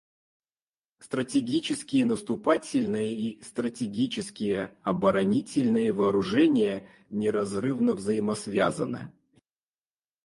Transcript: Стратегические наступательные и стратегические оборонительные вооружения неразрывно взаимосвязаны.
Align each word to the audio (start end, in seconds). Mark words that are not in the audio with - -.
Стратегические 0.97 2.05
наступательные 2.07 3.13
и 3.13 3.39
стратегические 3.43 4.75
оборонительные 4.81 5.91
вооружения 5.93 6.89
неразрывно 7.11 7.93
взаимосвязаны. 7.93 9.11